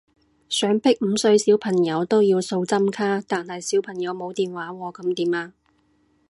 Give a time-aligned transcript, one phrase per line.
[0.49, 5.53] 想逼五歲小朋友都要掃針卡，但係小朋友冇電話喎噉點啊？